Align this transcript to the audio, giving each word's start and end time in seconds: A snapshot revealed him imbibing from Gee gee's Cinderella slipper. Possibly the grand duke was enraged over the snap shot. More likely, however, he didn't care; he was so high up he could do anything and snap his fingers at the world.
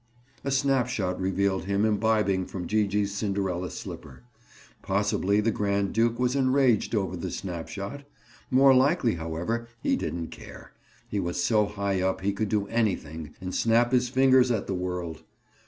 A 0.43 0.49
snapshot 0.49 1.21
revealed 1.21 1.65
him 1.65 1.85
imbibing 1.85 2.47
from 2.47 2.65
Gee 2.65 2.87
gee's 2.87 3.13
Cinderella 3.13 3.69
slipper. 3.69 4.23
Possibly 4.81 5.41
the 5.41 5.51
grand 5.51 5.93
duke 5.93 6.17
was 6.17 6.35
enraged 6.35 6.95
over 6.95 7.15
the 7.15 7.29
snap 7.29 7.67
shot. 7.69 8.03
More 8.49 8.73
likely, 8.73 9.13
however, 9.13 9.67
he 9.79 9.95
didn't 9.95 10.29
care; 10.29 10.71
he 11.07 11.19
was 11.19 11.43
so 11.43 11.67
high 11.67 12.01
up 12.01 12.21
he 12.21 12.33
could 12.33 12.49
do 12.49 12.65
anything 12.65 13.35
and 13.39 13.53
snap 13.53 13.91
his 13.91 14.09
fingers 14.09 14.49
at 14.49 14.65
the 14.65 14.73
world. 14.73 15.21